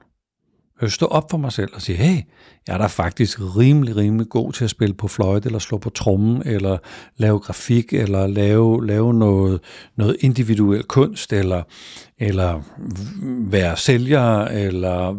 Øh, 0.82 0.90
stå 0.90 1.06
op 1.06 1.32
for 1.32 1.38
mig 1.38 1.52
selv 1.52 1.70
og 1.74 1.82
sige, 1.82 1.96
hey, 1.96 2.22
jeg 2.68 2.74
er 2.74 2.78
da 2.78 2.86
faktisk 2.86 3.40
rimelig, 3.40 3.96
rimelig 3.96 4.30
god 4.30 4.54
til 4.54 4.64
at 4.64 4.70
spille 4.70 4.96
på 4.96 5.08
fløjte, 5.08 5.46
eller 5.46 5.60
slå 5.60 5.78
på 5.78 5.90
trommen, 5.90 6.48
eller 6.48 6.78
lave 7.18 7.40
grafik, 7.40 7.94
eller 7.94 8.28
lave, 8.28 8.88
lave 8.88 9.14
noget, 9.14 9.62
noget 9.96 10.18
individuel 10.20 10.84
kunst, 10.84 11.34
eller, 11.34 11.64
eller 12.18 12.62
være 13.50 13.78
sælger, 13.78 14.46
eller 14.46 15.12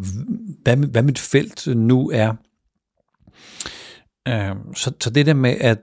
hvad, 0.62 0.76
hvad 0.76 1.02
mit 1.02 1.18
felt 1.18 1.66
nu 1.66 2.10
er. 2.10 2.32
Øh, 4.28 4.56
så, 4.74 4.92
så 5.00 5.10
det 5.10 5.26
der 5.26 5.34
med 5.34 5.56
at, 5.60 5.78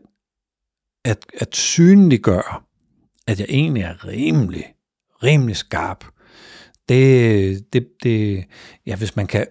at, 1.06 1.26
at 1.40 1.56
synliggøre, 1.56 2.62
at 3.28 3.40
jeg 3.40 3.48
egentlig 3.50 3.84
er 3.84 4.08
rimelig, 4.08 4.66
rimelig 5.24 5.56
skarp, 5.56 6.06
det, 6.90 7.74
det, 7.74 7.88
det, 8.04 8.46
ja, 8.86 8.96
hvis 8.96 9.16
man 9.16 9.28
kan 9.28 9.48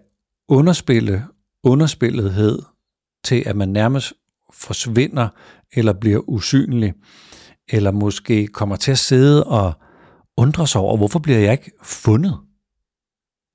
underspille 0.49 1.27
underspillethed 1.65 2.63
til, 3.25 3.43
at 3.47 3.57
man 3.57 3.69
nærmest 3.69 4.13
forsvinder 4.53 5.29
eller 5.73 5.93
bliver 5.93 6.29
usynlig, 6.29 6.95
eller 7.69 7.91
måske 7.91 8.47
kommer 8.47 8.77
til 8.77 8.91
at 8.91 8.99
sidde 8.99 9.45
og 9.45 9.73
undre 10.37 10.67
sig 10.67 10.81
over, 10.81 10.97
hvorfor 10.97 11.19
bliver 11.19 11.39
jeg 11.39 11.53
ikke 11.53 11.71
fundet? 11.83 12.39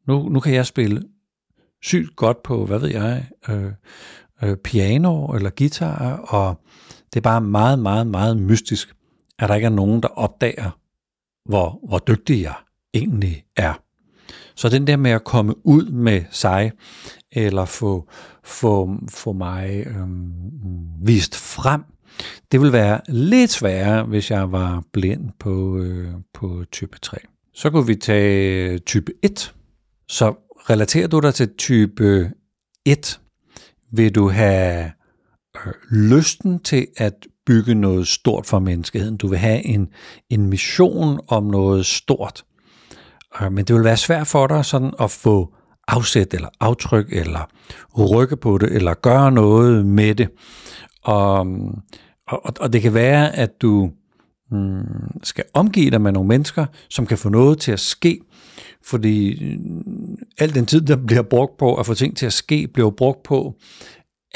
Nu, 0.07 0.29
nu 0.29 0.39
kan 0.39 0.53
jeg 0.53 0.65
spille 0.65 1.03
sygt 1.81 2.15
godt 2.15 2.43
på, 2.43 2.65
hvad 2.65 2.79
ved 2.79 2.89
jeg, 2.89 3.29
øh, 3.50 3.71
øh, 4.43 4.57
piano 4.57 5.25
eller 5.25 5.50
guitar, 5.57 6.17
og 6.17 6.62
det 7.13 7.19
er 7.19 7.21
bare 7.21 7.41
meget, 7.41 7.79
meget, 7.79 8.07
meget 8.07 8.38
mystisk, 8.38 8.95
at 9.39 9.50
der 9.50 9.55
ikke 9.55 9.65
er 9.65 9.69
nogen, 9.69 10.01
der 10.01 10.07
opdager, 10.07 10.79
hvor, 11.45 11.79
hvor 11.88 12.00
dygtig 12.00 12.41
jeg 12.41 12.55
egentlig 12.93 13.43
er. 13.55 13.80
Så 14.61 14.69
den 14.69 14.87
der 14.87 14.97
med 14.97 15.11
at 15.11 15.23
komme 15.23 15.67
ud 15.67 15.85
med 15.85 16.21
sig, 16.31 16.71
eller 17.31 17.65
få, 17.65 18.09
få, 18.43 18.95
få 19.09 19.33
mig 19.33 19.83
øhm, 19.87 20.31
vist 21.03 21.35
frem, 21.35 21.81
det 22.51 22.61
vil 22.61 22.71
være 22.71 23.01
lidt 23.09 23.51
sværere, 23.51 24.03
hvis 24.03 24.31
jeg 24.31 24.51
var 24.51 24.83
blind 24.93 25.29
på, 25.39 25.77
øh, 25.77 26.11
på 26.33 26.63
type 26.71 26.99
3. 26.99 27.17
Så 27.53 27.69
kunne 27.69 27.87
vi 27.87 27.95
tage 27.95 28.71
øh, 28.71 28.79
type 28.79 29.11
1. 29.23 29.53
Så 30.07 30.33
relaterer 30.69 31.07
du 31.07 31.19
dig 31.19 31.33
til 31.33 31.49
type 31.57 32.03
øh, 32.03 32.29
1, 32.85 33.19
vil 33.91 34.15
du 34.15 34.29
have 34.29 34.91
øh, 35.65 35.73
lysten 35.91 36.59
til 36.59 36.87
at 36.97 37.13
bygge 37.45 37.75
noget 37.75 38.07
stort 38.07 38.45
for 38.45 38.59
menneskeheden. 38.59 39.17
Du 39.17 39.27
vil 39.27 39.39
have 39.39 39.65
en, 39.65 39.87
en 40.29 40.45
mission 40.45 41.19
om 41.27 41.43
noget 41.43 41.85
stort. 41.85 42.43
Øh, 43.41 43.51
men 43.51 43.65
det 43.65 43.75
vil 43.75 43.83
være 43.83 43.97
svært 43.97 44.27
for 44.27 44.47
dig 44.47 44.65
sådan 44.65 44.93
at 45.00 45.11
få 45.11 45.53
afsæt 45.88 46.33
eller 46.33 46.50
aftryk 46.59 47.13
eller 47.13 47.50
rykke 48.15 48.38
på 48.38 48.57
det 48.57 48.75
eller 48.75 48.93
gøre 48.93 49.31
noget 49.31 49.85
med 49.85 50.15
det. 50.15 50.29
Og, 51.03 51.39
og, 52.27 52.53
og 52.59 52.73
det 52.73 52.81
kan 52.81 52.93
være, 52.93 53.35
at 53.35 53.61
du 53.61 53.91
mm, 54.51 55.19
skal 55.23 55.43
omgive 55.53 55.91
dig 55.91 56.01
med 56.01 56.11
nogle 56.11 56.27
mennesker, 56.27 56.65
som 56.89 57.05
kan 57.05 57.17
få 57.17 57.29
noget 57.29 57.59
til 57.59 57.71
at 57.71 57.79
ske, 57.79 58.19
fordi 58.85 59.45
mm, 59.57 60.15
al 60.39 60.55
den 60.55 60.65
tid, 60.65 60.81
der 60.81 60.95
bliver 60.95 61.21
brugt 61.21 61.57
på 61.57 61.75
at 61.75 61.85
få 61.85 61.93
ting 61.93 62.17
til 62.17 62.25
at 62.25 62.33
ske, 62.33 62.67
bliver 62.73 62.91
brugt 62.91 63.23
på 63.23 63.55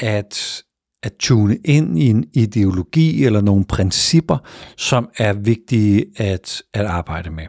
at, 0.00 0.62
at 1.02 1.12
tune 1.18 1.56
ind 1.56 1.98
i 1.98 2.10
en 2.10 2.24
ideologi 2.34 3.24
eller 3.24 3.40
nogle 3.40 3.64
principper, 3.64 4.38
som 4.76 5.08
er 5.18 5.32
vigtige 5.32 6.04
at, 6.16 6.62
at 6.74 6.86
arbejde 6.86 7.30
med. 7.30 7.46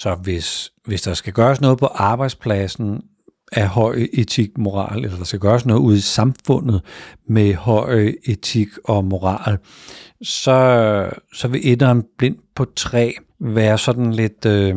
Så 0.00 0.14
hvis, 0.14 0.72
hvis 0.84 1.02
der 1.02 1.14
skal 1.14 1.32
gøres 1.32 1.60
noget 1.60 1.78
på 1.78 1.86
arbejdspladsen 1.86 3.02
af 3.52 3.68
høj 3.68 4.06
etik, 4.12 4.58
moral, 4.58 5.04
eller 5.04 5.16
der 5.16 5.24
skal 5.24 5.40
gøres 5.40 5.66
noget 5.66 5.80
ude 5.80 5.96
i 5.96 6.00
samfundet 6.00 6.82
med 7.28 7.54
høj 7.54 8.12
etik 8.24 8.68
og 8.84 9.04
moral, 9.04 9.58
så, 10.22 11.10
så 11.34 11.48
vil 11.48 11.72
etteren 11.72 12.04
blind 12.18 12.36
på 12.54 12.64
træ 12.76 13.12
være 13.40 13.78
sådan 13.78 14.12
lidt, 14.12 14.46
øh, 14.46 14.76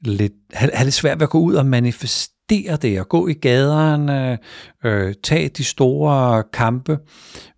lidt 0.00 0.32
have, 0.52 0.70
have 0.74 0.84
lidt 0.84 0.94
svært 0.94 1.18
ved 1.18 1.26
at 1.26 1.30
gå 1.30 1.38
ud 1.38 1.54
og 1.54 1.66
manifestere 1.66 2.76
det, 2.76 3.00
og 3.00 3.08
gå 3.08 3.28
i 3.28 3.32
gaderne, 3.32 4.38
øh, 4.84 5.14
tage 5.22 5.48
de 5.48 5.64
store 5.64 6.42
kampe, 6.52 6.98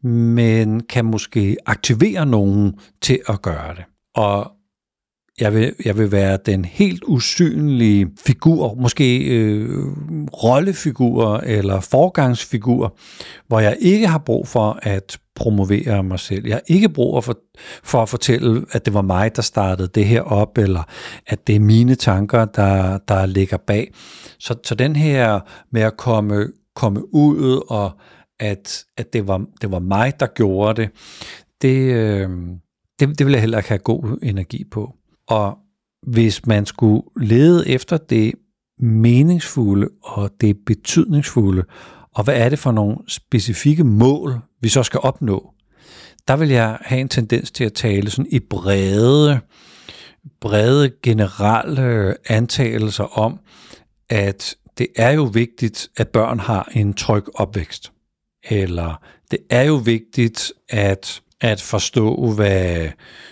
men 0.09 0.80
kan 0.80 1.04
måske 1.04 1.56
aktivere 1.66 2.26
nogen 2.26 2.75
til 3.02 3.21
at 3.28 3.42
gøre 3.42 3.75
det. 3.75 3.85
Og 4.14 4.50
jeg 5.41 5.55
vil, 5.55 5.75
jeg 5.85 5.99
vil 5.99 6.12
være 6.12 6.38
den 6.47 6.64
helt 6.64 7.05
usynlige 7.07 8.11
figur, 8.26 8.75
måske 8.75 9.19
øh, 9.25 9.87
rollefigur 10.45 11.37
eller 11.37 11.81
forgangsfigur, 11.81 12.97
hvor 13.49 13.61
jeg 13.61 13.76
ikke 13.81 14.07
har 14.07 14.19
brug 14.19 14.49
for 14.49 14.79
at 14.83 15.19
promovere 15.35 16.03
mig 16.03 16.21
selv. 16.21 16.47
Jeg 16.47 16.55
har 16.55 16.62
ikke 16.67 16.88
brug 16.88 17.25
for, 17.25 17.38
for 17.83 18.03
at 18.03 18.09
fortælle, 18.09 18.64
at 18.73 18.85
det 18.85 18.95
var 18.95 19.03
mig, 19.03 19.37
der 19.37 19.43
startede 19.43 19.88
det 19.88 20.05
her 20.05 20.21
op, 20.21 20.59
eller 20.59 20.83
at 21.26 21.47
det 21.47 21.57
er 21.57 21.61
mine 21.61 21.95
tanker, 21.95 22.45
der, 22.45 22.99
der 22.99 23.26
ligger 23.26 23.57
bag. 23.57 23.93
Så, 24.38 24.55
så 24.64 24.75
den 24.75 24.97
her 24.97 25.41
med 25.73 25.83
at 25.83 25.97
komme, 25.97 26.49
komme 26.75 27.14
ud, 27.14 27.62
og 27.69 27.91
at, 28.41 28.85
at 28.97 29.12
det, 29.12 29.29
var, 29.29 29.45
det 29.61 29.71
var 29.71 29.79
mig, 29.79 30.21
der 30.21 30.26
gjorde 30.26 30.83
det, 30.83 30.91
det, 31.62 31.95
øh, 31.95 32.31
det, 33.00 33.19
det 33.19 33.26
vil 33.26 33.33
jeg 33.33 33.41
heller 33.41 33.59
ikke 33.59 33.69
have 33.69 33.79
god 33.79 34.19
energi 34.23 34.64
på. 34.71 34.95
Og 35.28 35.59
hvis 36.07 36.47
man 36.47 36.66
skulle 36.66 37.02
lede 37.16 37.69
efter 37.69 37.97
det 37.97 38.35
meningsfulde 38.78 39.88
og 40.02 40.31
det 40.40 40.57
betydningsfulde, 40.66 41.64
og 42.14 42.25
hvad 42.25 42.37
er 42.37 42.49
det 42.49 42.59
for 42.59 42.73
nogle 42.73 42.97
specifikke 43.09 43.85
mål, 43.85 44.40
vi 44.61 44.69
så 44.69 44.83
skal 44.83 45.00
opnå, 45.00 45.50
der 46.28 46.37
vil 46.37 46.49
jeg 46.49 46.78
have 46.81 47.00
en 47.00 47.09
tendens 47.09 47.50
til 47.50 47.64
at 47.64 47.73
tale 47.73 48.11
sådan 48.11 48.33
i 48.33 48.38
brede, 48.38 49.40
brede 50.40 50.93
generelle 51.02 52.16
antagelser 52.31 53.19
om, 53.19 53.38
at 54.11 54.57
det 54.78 54.87
er 54.97 55.11
jo 55.11 55.23
vigtigt, 55.23 55.88
at 55.97 56.09
børn 56.09 56.40
har 56.40 56.69
en 56.75 56.95
tryg 56.95 57.25
opvækst. 57.35 57.93
Eller 58.50 59.02
det 59.31 59.38
er 59.50 59.62
jo 59.62 59.75
vigtigt, 59.75 60.52
at 60.69 61.23
at 61.45 61.61
forstå, 61.61 62.33
hvad 62.33 62.89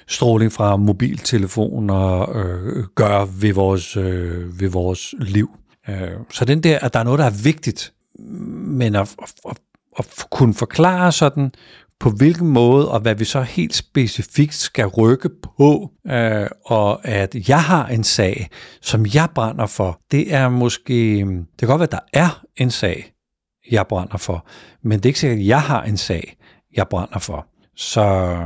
stråling 0.09 0.53
fra 0.53 0.77
mobiltelefoner 0.77 2.37
øh, 2.37 2.85
gør 2.95 3.25
ved 3.41 3.53
vores, 3.53 3.97
øh, 3.97 4.61
ved 4.61 4.69
vores 4.69 5.15
liv. 5.19 5.51
Øh, 5.89 6.11
så 6.31 6.45
den 6.45 6.63
der, 6.63 6.79
at 6.79 6.95
der 6.95 7.01
er 7.01 7.05
noget, 7.05 7.19
der 7.19 7.27
er 7.27 7.43
vigtigt, 7.43 7.93
men 8.67 8.95
at, 8.95 9.17
at, 9.49 9.59
at 9.99 10.07
kunne 10.31 10.55
forklare 10.55 11.13
sådan, 11.13 11.53
på 12.01 12.11
hvilken 12.11 12.49
måde, 12.49 12.91
og 12.91 13.01
hvad 13.01 13.15
vi 13.15 13.25
så 13.25 13.43
helt 13.43 13.75
specifikt 13.75 14.55
skal 14.55 14.87
rykke 14.87 15.31
på, 15.43 15.91
øh, 16.07 16.47
og 16.65 17.07
at 17.09 17.49
jeg 17.49 17.63
har 17.63 17.87
en 17.87 18.05
sag, 18.05 18.49
som 18.81 19.07
jeg 19.15 19.29
brænder 19.35 19.67
for, 19.67 20.01
det 20.11 20.35
er 20.35 20.49
måske, 20.49 21.19
det 21.27 21.59
kan 21.59 21.69
godt 21.69 21.79
være, 21.79 21.89
at 21.89 21.93
der 21.93 22.21
er 22.21 22.43
en 22.57 22.71
sag, 22.71 23.13
jeg 23.71 23.87
brænder 23.87 24.17
for, 24.17 24.47
men 24.83 24.99
det 24.99 25.05
er 25.05 25.09
ikke 25.09 25.21
sikkert, 25.21 25.39
at 25.39 25.47
jeg 25.47 25.63
har 25.63 25.83
en 25.83 25.97
sag, 25.97 26.37
jeg 26.77 26.89
brænder 26.89 27.19
for. 27.19 27.52
Så, 27.77 28.37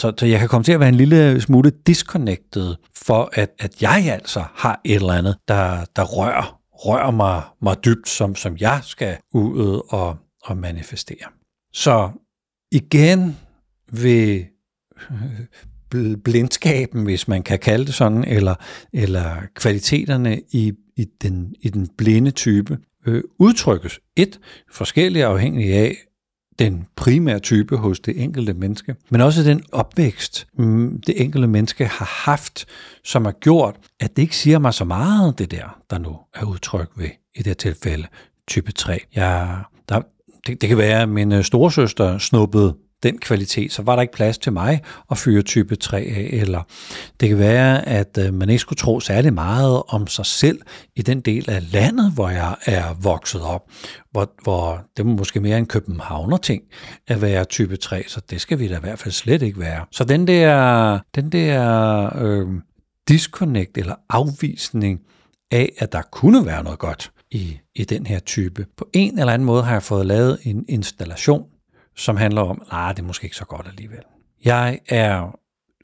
så, 0.00 0.12
så 0.18 0.26
jeg 0.26 0.38
kan 0.38 0.48
komme 0.48 0.64
til 0.64 0.72
at 0.72 0.80
være 0.80 0.88
en 0.88 0.94
lille 0.94 1.40
smule 1.40 1.72
disconnected 1.86 2.74
for, 2.96 3.30
at, 3.32 3.50
at 3.58 3.82
jeg 3.82 4.10
altså 4.12 4.44
har 4.54 4.80
et 4.84 4.94
eller 4.94 5.12
andet, 5.12 5.36
der, 5.48 5.84
der 5.96 6.02
rører, 6.02 6.60
rører 6.72 7.10
mig, 7.10 7.42
mig 7.62 7.84
dybt, 7.84 8.08
som, 8.08 8.34
som 8.34 8.56
jeg 8.60 8.80
skal 8.82 9.16
ud 9.32 9.80
og, 9.88 10.16
og 10.42 10.56
manifestere. 10.56 11.28
Så 11.72 12.10
igen 12.72 13.36
vil 13.92 14.46
blindskaben, 16.24 17.04
hvis 17.04 17.28
man 17.28 17.42
kan 17.42 17.58
kalde 17.58 17.86
det 17.86 17.94
sådan, 17.94 18.24
eller, 18.24 18.54
eller 18.92 19.36
kvaliteterne 19.54 20.40
i, 20.52 20.72
i, 20.96 21.04
den, 21.22 21.54
i 21.60 21.68
den 21.68 21.88
blinde 21.98 22.30
type, 22.30 22.78
øh, 23.06 23.22
udtrykkes. 23.38 24.00
Et, 24.16 24.40
forskelligt 24.72 25.24
afhængig 25.24 25.72
af 25.72 25.96
den 26.58 26.86
primære 26.96 27.38
type 27.38 27.76
hos 27.76 28.00
det 28.00 28.22
enkelte 28.22 28.54
menneske, 28.54 28.96
men 29.10 29.20
også 29.20 29.42
den 29.42 29.62
opvækst, 29.72 30.46
mm, 30.58 31.00
det 31.06 31.22
enkelte 31.22 31.48
menneske 31.48 31.84
har 31.84 32.20
haft, 32.24 32.66
som 33.04 33.24
har 33.24 33.32
gjort, 33.32 33.76
at 34.00 34.16
det 34.16 34.22
ikke 34.22 34.36
siger 34.36 34.58
mig 34.58 34.74
så 34.74 34.84
meget, 34.84 35.38
det 35.38 35.50
der, 35.50 35.80
der 35.90 35.98
nu 35.98 36.16
er 36.34 36.44
udtryk 36.44 36.90
ved 36.96 37.08
i 37.34 37.38
det 37.38 37.46
her 37.46 37.54
tilfælde 37.54 38.06
type 38.48 38.72
3. 38.72 39.00
Jeg, 39.14 39.62
der, 39.88 40.00
det, 40.46 40.60
det 40.60 40.68
kan 40.68 40.78
være, 40.78 41.02
at 41.02 41.08
min 41.08 41.32
øh, 41.32 41.44
storesøster 41.44 42.18
snuppede 42.18 42.76
den 43.04 43.18
kvalitet, 43.18 43.72
så 43.72 43.82
var 43.82 43.94
der 43.94 44.02
ikke 44.02 44.14
plads 44.14 44.38
til 44.38 44.52
mig 44.52 44.80
at 45.10 45.18
fyre 45.18 45.42
type 45.42 45.76
3 45.76 45.98
af, 45.98 46.28
eller 46.32 46.62
det 47.20 47.28
kan 47.28 47.38
være, 47.38 47.88
at 47.88 48.18
øh, 48.18 48.34
man 48.34 48.48
ikke 48.48 48.58
skulle 48.58 48.76
tro 48.76 49.00
særlig 49.00 49.32
meget 49.34 49.82
om 49.88 50.06
sig 50.06 50.26
selv 50.26 50.60
i 50.96 51.02
den 51.02 51.20
del 51.20 51.50
af 51.50 51.72
landet, 51.72 52.12
hvor 52.12 52.28
jeg 52.28 52.56
er 52.64 52.94
vokset 53.02 53.42
op, 53.42 53.62
hvor, 54.10 54.32
hvor 54.42 54.84
det 54.96 55.02
er 55.02 55.06
måske 55.06 55.40
mere 55.40 55.58
en 55.58 55.66
københavner 55.66 56.36
ting 56.36 56.62
at 57.06 57.22
være 57.22 57.44
type 57.44 57.76
3, 57.76 58.04
så 58.06 58.20
det 58.30 58.40
skal 58.40 58.58
vi 58.58 58.68
da 58.68 58.76
i 58.76 58.80
hvert 58.80 58.98
fald 58.98 59.12
slet 59.12 59.42
ikke 59.42 59.60
være. 59.60 59.84
Så 59.90 60.04
den 60.04 60.26
der, 60.26 60.98
den 61.14 61.32
der 61.32 62.10
øh, 62.22 62.46
disconnect 63.08 63.78
eller 63.78 63.94
afvisning 64.08 65.00
af, 65.50 65.72
at 65.78 65.92
der 65.92 66.02
kunne 66.02 66.46
være 66.46 66.64
noget 66.64 66.78
godt 66.78 67.12
i, 67.30 67.58
i 67.74 67.84
den 67.84 68.06
her 68.06 68.18
type. 68.18 68.66
På 68.76 68.88
en 68.92 69.18
eller 69.18 69.32
anden 69.32 69.46
måde 69.46 69.62
har 69.62 69.72
jeg 69.72 69.82
fået 69.82 70.06
lavet 70.06 70.38
en 70.42 70.64
installation, 70.68 71.44
som 71.96 72.16
handler 72.16 72.42
om, 72.42 72.62
nej, 72.72 72.92
det 72.92 73.02
er 73.02 73.06
måske 73.06 73.24
ikke 73.24 73.36
så 73.36 73.44
godt 73.44 73.66
alligevel. 73.68 74.02
Jeg 74.44 74.78
er 74.88 75.38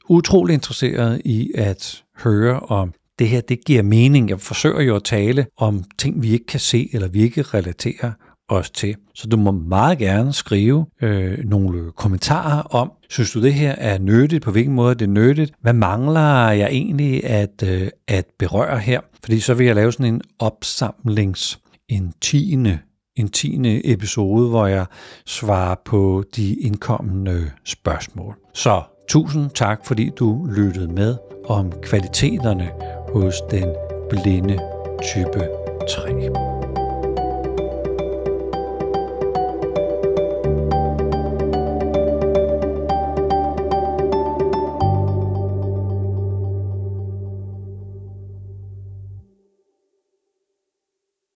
utrolig 0.09 0.53
interesseret 0.53 1.21
i 1.25 1.51
at 1.55 2.03
høre 2.23 2.59
om 2.59 2.93
det 3.19 3.29
her, 3.29 3.41
det 3.41 3.65
giver 3.65 3.83
mening. 3.83 4.29
Jeg 4.29 4.39
forsøger 4.39 4.81
jo 4.81 4.95
at 4.95 5.03
tale 5.03 5.45
om 5.57 5.83
ting, 5.97 6.21
vi 6.21 6.29
ikke 6.31 6.45
kan 6.45 6.59
se, 6.59 6.89
eller 6.93 7.07
vi 7.07 7.21
ikke 7.21 7.41
relaterer 7.41 8.11
os 8.49 8.69
til. 8.69 8.95
Så 9.15 9.27
du 9.27 9.37
må 9.37 9.51
meget 9.51 9.97
gerne 9.97 10.33
skrive 10.33 10.85
øh, 11.01 11.37
nogle 11.45 11.91
kommentarer 11.91 12.61
om, 12.61 12.91
synes 13.09 13.31
du 13.31 13.41
det 13.41 13.53
her 13.53 13.71
er 13.71 13.97
nyttigt, 13.97 14.43
på 14.43 14.51
hvilken 14.51 14.73
måde 14.73 14.95
det 14.95 15.01
er 15.01 15.09
nyttigt, 15.09 15.51
hvad 15.61 15.73
mangler 15.73 16.49
jeg 16.49 16.67
egentlig 16.71 17.23
at, 17.23 17.63
øh, 17.63 17.89
at 18.07 18.25
berøre 18.39 18.79
her? 18.79 19.01
Fordi 19.23 19.39
så 19.39 19.53
vil 19.53 19.65
jeg 19.65 19.75
lave 19.75 19.91
sådan 19.91 20.13
en 20.13 20.21
opsamlings, 20.39 21.59
en 21.89 22.13
tiende 22.21 22.79
en 23.15 23.29
tiende 23.29 23.91
episode, 23.91 24.49
hvor 24.49 24.67
jeg 24.67 24.85
svarer 25.25 25.75
på 25.85 26.23
de 26.35 26.53
indkommende 26.53 27.51
spørgsmål. 27.65 28.35
Så 28.53 28.81
tusind 29.09 29.49
tak, 29.49 29.85
fordi 29.85 30.09
du 30.19 30.47
lyttede 30.55 30.87
med 30.87 31.17
om 31.45 31.71
kvaliteterne 31.81 32.69
hos 33.13 33.35
den 33.51 33.69
blinde 34.09 34.59
type 35.01 35.47
3. 35.89 36.50